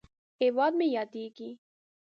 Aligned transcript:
هیواد 0.41 0.73
مې 0.79 0.87
ياديږي 0.99 1.49